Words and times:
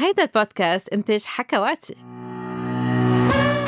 هيدا 0.00 0.22
البودكاست 0.22 0.88
إنتاج 0.88 1.24
حكواتي. 1.24 1.96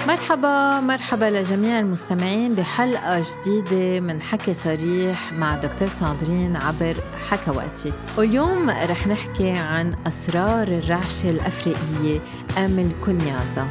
مرحبا 0.08 0.80
مرحبا 0.80 1.24
لجميع 1.24 1.78
المستمعين 1.78 2.54
بحلقة 2.54 3.24
جديدة 3.42 4.00
من 4.00 4.22
حكي 4.22 4.54
صريح 4.54 5.32
مع 5.32 5.56
دكتور 5.56 5.88
ساندرين 5.88 6.56
عبر 6.56 6.94
حكواتي. 7.28 7.92
واليوم 8.18 8.70
رح 8.70 9.06
نحكي 9.06 9.50
عن 9.50 9.96
أسرار 10.06 10.68
الرعشة 10.68 11.30
الأفريقية 11.30 12.20
أم 12.58 12.78
الكنيازة 12.78 13.66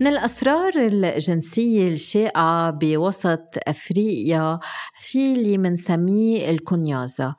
من 0.00 0.06
الأسرار 0.06 0.72
الجنسية 0.76 1.88
الشائعة 1.88 2.70
بوسط 2.70 3.44
أفريقيا 3.68 4.58
في 5.00 5.32
اللي 5.34 5.58
منسميه 5.58 6.50
الكنيازة. 6.50 7.34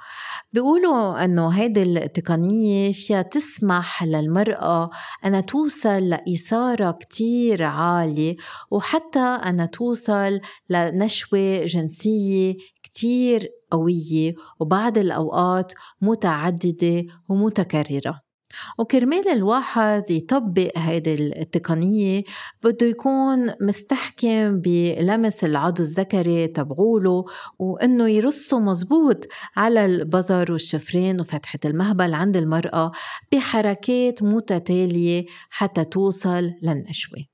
بيقولوا 0.54 1.26
أنه 1.26 1.50
هيدي 1.50 1.84
التقنية 1.84 2.92
فيها 2.92 3.22
تسمح 3.22 4.04
للمرأة 4.04 4.90
أنها 5.26 5.42
توصل 5.42 6.10
لإثارة 6.10 6.92
كتير 6.92 7.64
عالية 7.64 8.36
وحتى 8.72 9.20
أنها 9.20 9.66
توصل 9.66 10.40
لنشوة 10.70 11.66
جنسية 11.66 12.56
كتير 12.84 13.50
قوية 13.72 14.34
وبعض 14.60 14.98
الأوقات 14.98 15.74
متعددة 16.02 17.04
ومتكررة. 17.30 18.31
وكرمال 18.78 19.28
الواحد 19.28 20.12
يطبق 20.12 20.72
هيدي 20.78 21.14
التقنية 21.42 22.24
بده 22.64 22.88
يكون 22.88 23.54
مستحكم 23.62 24.60
بلمس 24.60 25.44
العضو 25.44 25.84
الذكري 25.84 26.48
تبعوله 26.48 27.26
وإنه 27.60 28.10
يرصه 28.10 28.60
مزبوط 28.60 29.26
على 29.56 29.86
البزر 29.86 30.52
والشفرين 30.52 31.20
وفتحة 31.20 31.60
المهبل 31.66 32.14
عند 32.14 32.38
المرأة 32.38 32.92
بحركات 33.32 34.24
متتالية 34.24 35.26
حتى 35.50 35.84
توصل 35.84 36.52
للنشوة. 36.62 37.31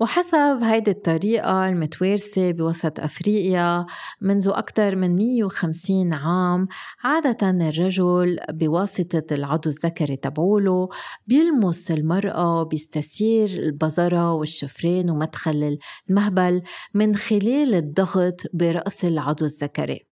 وحسب 0.00 0.58
هيدي 0.62 0.90
الطريقة 0.90 1.68
المتوارثة 1.68 2.50
بوسط 2.52 3.00
أفريقيا 3.00 3.86
منذ 4.20 4.48
أكثر 4.48 4.96
من 4.96 5.16
150 5.16 6.12
عام 6.12 6.68
عادة 7.04 7.68
الرجل 7.68 8.38
بواسطة 8.50 9.34
العضو 9.34 9.70
الذكري 9.70 10.16
تبعوله 10.16 10.88
بيلمس 11.26 11.90
المرأة 11.90 12.62
بيستثير 12.62 13.48
البزرة 13.48 14.32
والشفرين 14.32 15.10
ومدخل 15.10 15.78
المهبل 16.10 16.62
من 16.94 17.14
خلال 17.14 17.74
الضغط 17.74 18.40
برأس 18.54 19.04
العضو 19.04 19.44
الذكري. 19.44 20.15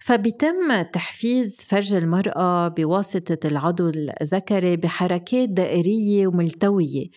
فبيتم 0.00 0.82
تحفيز 0.92 1.56
فرج 1.60 1.94
المرأة 1.94 2.68
بواسطة 2.68 3.46
العضو 3.48 3.88
الذكري 3.88 4.76
بحركات 4.76 5.48
دائرية 5.48 6.26
وملتوية. 6.26 7.08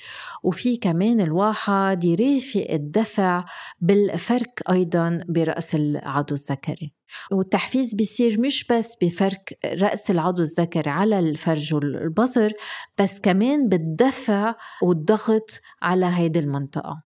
وفي 0.43 0.77
كمان 0.77 1.21
الواحد 1.21 2.03
يرافق 2.03 2.67
الدفع 2.69 3.45
بالفرك 3.79 4.61
أيضا 4.69 5.23
برأس 5.29 5.75
العضو 5.75 6.35
الذكري. 6.35 6.93
والتحفيز 7.31 7.93
بيصير 7.95 8.41
مش 8.41 8.67
بس 8.71 8.95
بفرك 9.01 9.57
رأس 9.65 10.11
العضو 10.11 10.41
الذكري 10.41 10.89
على 10.89 11.19
الفرج 11.19 11.73
والبصر 11.73 12.51
بس 12.97 13.19
كمان 13.19 13.69
بالدفع 13.69 14.55
والضغط 14.83 15.59
على 15.81 16.05
هيدي 16.05 16.39
المنطقة. 16.39 17.10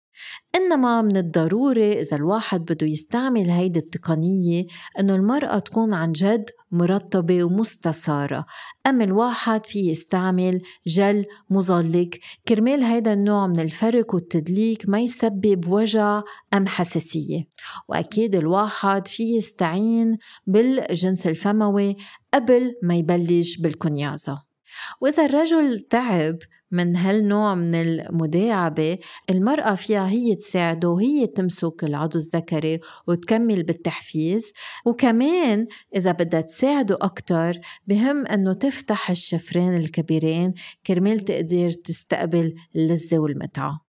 إنما 0.55 1.01
من 1.01 1.17
الضروري 1.17 2.01
إذا 2.01 2.17
الواحد 2.17 2.61
بده 2.61 2.87
يستعمل 2.87 3.49
هيدي 3.49 3.79
التقنية 3.79 4.65
إنه 4.99 5.15
المرأة 5.15 5.59
تكون 5.59 5.93
عن 5.93 6.11
جد 6.11 6.49
مرطبة 6.71 7.43
ومستسارة 7.43 8.45
أم 8.87 9.01
الواحد 9.01 9.65
في 9.65 9.79
يستعمل 9.79 10.61
جل 10.87 11.25
مظلق. 11.49 12.09
كرمال 12.47 12.83
هيدا 12.83 13.13
النوع 13.13 13.47
من 13.47 13.59
الفرك 13.59 14.13
والتدليك 14.13 14.89
ما 14.89 14.99
يسبب 14.99 15.67
وجع 15.67 16.21
أم 16.53 16.67
حساسية. 16.67 17.43
وأكيد 17.89 18.35
الواحد 18.35 19.07
في 19.07 19.37
يستعين 19.37 20.17
بالجنس 20.47 21.27
الفموي 21.27 21.95
قبل 22.33 22.73
ما 22.83 22.95
يبلش 22.95 23.57
بالكنيازة. 23.57 24.48
وإذا 25.01 25.25
الرجل 25.25 25.79
تعب 25.79 26.37
من 26.71 26.95
هالنوع 26.95 27.55
من 27.55 27.75
المداعبة 27.75 28.97
المرأة 29.29 29.75
فيها 29.75 30.09
هي 30.09 30.35
تساعده 30.35 30.89
وهي 30.89 31.27
تمسك 31.27 31.83
العضو 31.83 32.17
الذكري 32.17 32.79
وتكمل 33.07 33.63
بالتحفيز. 33.63 34.53
وكمان 34.85 35.67
إذا 35.95 36.11
بدها 36.11 36.41
تساعده 36.41 36.97
أكتر 37.01 37.53
بهم 37.87 38.25
أنه 38.25 38.53
تفتح 38.53 39.09
الشفرين 39.09 39.75
الكبيرين 39.75 40.53
كرمال 40.87 41.19
تقدر 41.19 41.71
تستقبل 41.71 42.55
اللذة 42.75 43.19
والمتعة. 43.19 43.89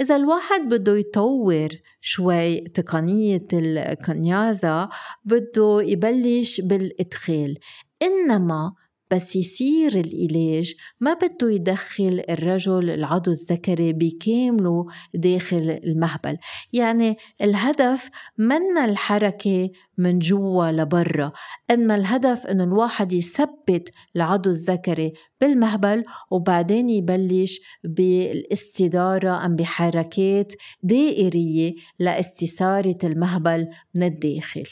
إذا 0.00 0.16
الواحد 0.16 0.60
بده 0.60 0.96
يطور 0.96 1.68
شوي 2.00 2.60
تقنية 2.60 3.46
الكنيازة 3.52 4.88
بده 5.24 5.82
يبلش 5.82 6.60
بالإدخال. 6.60 7.58
إنما 8.02 8.72
بس 9.10 9.36
يصير 9.36 9.92
العلاج 9.92 10.74
ما 11.00 11.14
بده 11.14 11.50
يدخل 11.50 12.22
الرجل 12.30 12.90
العضو 12.90 13.30
الذكري 13.30 13.92
بكامله 13.92 14.86
داخل 15.14 15.80
المهبل. 15.84 16.38
يعني 16.72 17.16
الهدف 17.42 18.10
من 18.38 18.78
الحركة 18.78 19.70
من 19.98 20.18
جوا 20.18 20.70
لبرا. 20.70 21.32
إنما 21.70 21.94
الهدف 21.94 22.46
إنه 22.46 22.64
الواحد 22.64 23.12
يثبت 23.12 23.90
العضو 24.16 24.50
الذكري 24.50 25.12
بالمهبل 25.40 26.04
وبعدين 26.30 26.90
يبلش 26.90 27.60
بالاستدارة 27.84 29.46
أم 29.46 29.56
بحركات 29.56 30.52
دائرية 30.82 31.74
لإستثارة 31.98 32.98
المهبل 33.04 33.68
من 33.94 34.02
الداخل. 34.02 34.66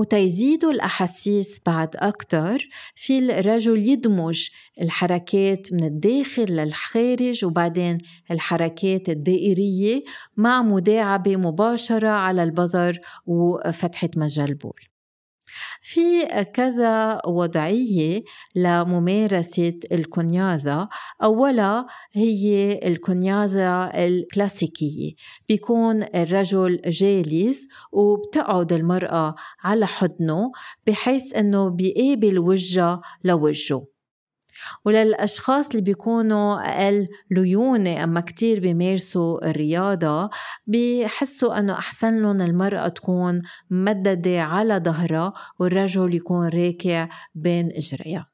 وتيزيدوا 0.00 0.72
الأحاسيس 0.72 1.60
بعد 1.66 1.96
أكتر 1.96 2.68
في 2.94 3.18
الرجل 3.18 3.78
يدمج 3.78 4.48
الحركات 4.80 5.72
من 5.72 5.84
الداخل 5.84 6.44
للخارج 6.44 7.44
وبعدين 7.44 7.98
الحركات 8.30 9.08
الدائرية 9.08 10.04
مع 10.36 10.62
مداعبة 10.62 11.36
مباشرة 11.36 12.08
على 12.08 12.42
البظر 12.42 12.98
وفتحة 13.26 14.10
مجال 14.16 14.48
البول. 14.48 14.80
في 15.80 16.26
كذا 16.54 17.20
وضعية 17.26 18.22
لممارسة 18.54 19.80
الكنيازة. 19.92 20.88
أولا 21.22 21.86
هي 22.12 22.80
الكنيازة 22.88 23.84
الكلاسيكية. 23.84 25.12
بيكون 25.48 26.02
الرجل 26.02 26.80
جالس 26.86 27.68
وبتقعد 27.92 28.72
المرأة 28.72 29.34
على 29.64 29.86
حضنه 29.86 30.52
بحيث 30.86 31.36
أنه 31.36 31.68
بيقابل 31.68 32.38
وجهها 32.38 33.00
لوجهه. 33.24 33.99
وللأشخاص 34.84 35.70
اللي 35.70 35.82
بيكونوا 35.82 36.54
أقل 36.54 37.06
ليونة 37.30 38.04
أما 38.04 38.20
كتير 38.20 38.60
بيمارسوا 38.60 39.50
الرياضة 39.50 40.30
بيحسوا 40.66 41.58
أنه 41.58 41.72
أحسن 41.72 42.22
لهم 42.22 42.40
المرأة 42.40 42.88
تكون 42.88 43.42
ممددة 43.70 44.42
على 44.42 44.82
ظهرها 44.84 45.32
والرجل 45.58 46.14
يكون 46.14 46.48
راكع 46.48 47.08
بين 47.34 47.70
إجريها. 47.76 48.29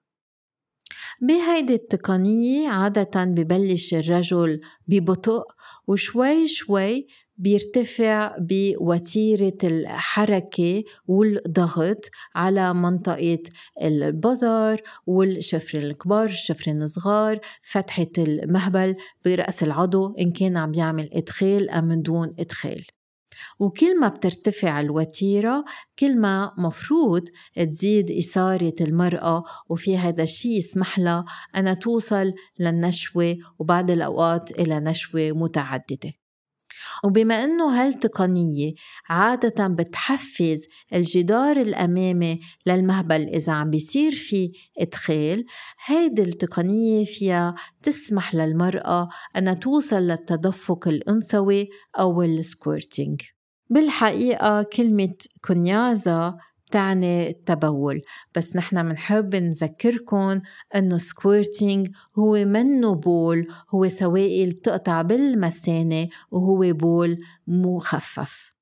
بهيدي 1.22 1.74
التقنية 1.74 2.68
عادة 2.68 3.24
ببلش 3.24 3.94
الرجل 3.94 4.60
ببطء 4.88 5.44
وشوي 5.86 6.48
شوي 6.48 7.06
بيرتفع 7.38 8.36
بوتيرة 8.38 9.58
الحركة 9.64 10.84
والضغط 11.06 12.10
على 12.34 12.74
منطقة 12.74 13.38
البظر 13.82 14.80
والشفرين 15.06 15.84
الكبار 15.84 16.24
الشفرين 16.24 16.82
الصغار 16.82 17.40
فتحة 17.62 18.06
المهبل 18.18 18.94
برأس 19.24 19.62
العضو 19.62 20.14
إن 20.14 20.30
كان 20.30 20.56
عم 20.56 20.70
بيعمل 20.70 21.10
إدخال 21.12 21.70
أم 21.70 21.84
من 21.84 22.02
دون 22.02 22.30
إدخال. 22.38 22.84
وكل 23.58 24.00
ما 24.00 24.08
بترتفع 24.08 24.80
الوتيرة 24.80 25.64
كل 25.98 26.20
ما 26.20 26.52
مفروض 26.58 27.22
تزيد 27.56 28.10
إثارة 28.10 28.74
المرأة 28.80 29.44
وفي 29.68 29.98
هذا 29.98 30.22
الشيء 30.22 30.58
يسمح 30.58 30.98
لها 30.98 31.24
أنها 31.56 31.74
توصل 31.74 32.32
للنشوة 32.60 33.36
وبعد 33.58 33.90
الأوقات 33.90 34.50
إلى 34.50 34.80
نشوة 34.80 35.32
متعددة. 35.32 36.12
وبما 37.04 37.44
أنه 37.44 37.82
هالتقنية 37.82 38.74
عادة 39.08 39.66
بتحفز 39.68 40.66
الجدار 40.94 41.56
الأمامي 41.56 42.40
للمهبل 42.66 43.28
إذا 43.28 43.52
عم 43.52 43.70
بيصير 43.70 44.12
في 44.12 44.52
إدخال 44.78 45.44
هيدي 45.86 46.22
التقنية 46.22 47.04
فيها 47.04 47.54
تسمح 47.82 48.34
للمرأة 48.34 49.08
أنها 49.36 49.54
توصل 49.54 49.96
للتدفق 50.02 50.88
الأنثوي 50.88 51.68
أو 51.98 52.22
ال 52.22 52.32
squirting 52.32 53.20
بالحقيقة 53.70 54.62
كلمة 54.62 55.14
كنيازة 55.44 56.36
تعني 56.70 57.28
التبول. 57.30 58.02
بس 58.36 58.56
نحن 58.56 58.86
منحب 58.86 59.36
نذكركم 59.36 60.40
إنه 60.74 60.98
squirting 60.98 61.88
هو 62.18 62.44
منه 62.44 62.94
بول 62.94 63.46
هو 63.70 63.88
سوائل 63.88 64.50
بتقطع 64.50 65.02
بالمثانة 65.02 66.08
وهو 66.30 66.72
بول 66.72 67.18
مخفف. 67.46 68.56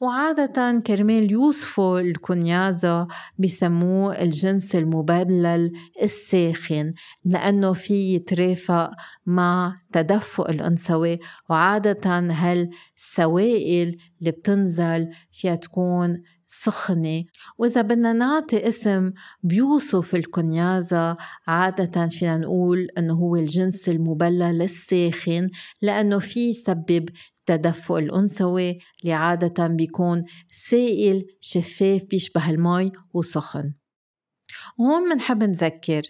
وعادة 0.00 0.80
كرمال 0.86 1.32
يوصفوا 1.32 2.00
الكنيازة 2.00 3.06
بسموه 3.38 4.22
الجنس 4.22 4.76
المبلل 4.76 5.72
الساخن 6.02 6.92
لأنه 7.24 7.72
في 7.72 8.14
يترافق 8.14 8.90
مع 9.26 9.76
تدفق 9.92 10.50
الأنثوي. 10.50 11.18
وعادة 11.50 12.18
هالسوائل 12.18 13.96
اللي 14.20 14.30
بتنزل 14.30 15.08
فيها 15.32 15.54
تكون 15.54 16.22
سخنة. 16.52 17.24
وإذا 17.58 17.82
بدنا 17.82 18.12
نعطي 18.12 18.68
اسم 18.68 19.12
بيوصف 19.42 20.14
الكنيازة 20.14 21.16
عادة 21.46 22.08
فينا 22.08 22.38
نقول 22.38 22.88
أنه 22.98 23.14
هو 23.14 23.36
الجنس 23.36 23.88
المبلل 23.88 24.62
الساخن 24.62 25.48
لأنه 25.82 26.18
في 26.18 26.50
يسبب 26.50 27.08
التدفق 27.38 27.96
الأنثوي 27.96 28.78
اللي 29.02 29.12
عادة 29.12 29.66
بيكون 29.66 30.24
سائل 30.52 31.24
شفاف 31.40 32.02
بيشبه 32.10 32.50
المي 32.50 32.92
وسخن. 33.14 33.72
وهون 34.78 35.08
منحب 35.08 35.42
نذكر 35.42 36.02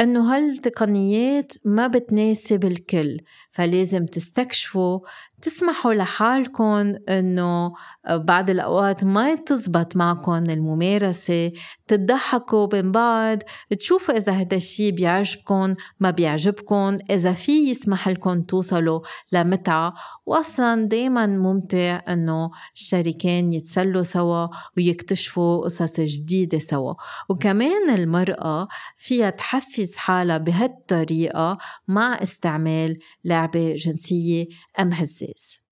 إنه 0.00 0.36
هالتقنيات 0.36 1.52
ما 1.64 1.86
بتناسب 1.86 2.64
الكل 2.64 3.20
فلازم 3.50 4.06
تستكشفوا 4.06 5.00
تسمحوا 5.42 5.94
لحالكم 5.94 6.94
إنه 7.08 7.72
بعض 8.10 8.50
الأوقات 8.50 9.04
ما 9.04 9.34
تزبط 9.34 9.96
معكم 9.96 10.32
الممارسة 10.50 11.52
تضحكوا 11.86 12.66
بين 12.66 12.92
بعض 12.92 13.38
تشوفوا 13.78 14.16
إذا 14.16 14.32
هذا 14.32 14.56
الشيء 14.56 14.92
بيعجبكم 14.92 15.74
ما 16.00 16.10
بيعجبكم 16.10 16.98
إذا 17.10 17.32
في 17.32 17.70
يسمح 17.70 18.08
لكم 18.08 18.42
توصلوا 18.42 19.00
لمتعة. 19.32 19.94
واصلا 20.26 20.88
دائما 20.88 21.26
ممتع 21.26 22.00
إنه 22.08 22.50
الشريكين 22.74 23.52
يتسلوا 23.52 24.02
سوا 24.02 24.46
ويكتشفوا 24.76 25.64
قصص 25.64 26.00
جديدة 26.00 26.58
سوا. 26.58 26.94
وكمان 27.28 27.90
المرأة 27.90 28.68
فيها 28.96 29.30
تحفز 29.30 29.87
حالها 29.96 30.38
بهالطريقة 30.38 31.58
مع 31.88 32.22
استعمال 32.22 32.98
لعبة 33.24 33.74
جنسية 33.74 34.46
أم 34.80 34.92
هزه 34.92 35.08
الأساس 35.18 35.62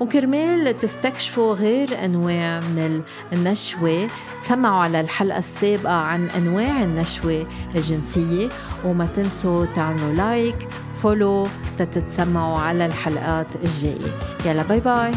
وكرمال 0.00 0.76
تستكشفوا 0.76 1.54
غير 1.54 2.04
أنواع 2.04 2.60
من 2.60 3.02
النشوة 3.32 4.08
تسمعوا 4.42 4.84
على 4.84 5.00
الحلقة 5.00 5.38
السابقة 5.38 5.92
عن 5.92 6.26
أنواع 6.26 6.82
النشوة 6.82 7.46
الجنسية 7.74 8.48
وما 8.84 9.06
تنسوا 9.06 9.66
تعملوا 9.66 10.12
like 10.12 10.68
follow 11.02 11.46
تتسمعوا 11.78 12.58
على 12.58 12.86
الحلقات 12.86 13.46
الجاية. 13.56 14.18
يلا 14.46 14.62
باي 14.62 14.80
باي 14.80 15.12